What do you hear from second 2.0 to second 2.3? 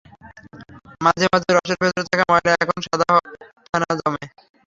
থাকা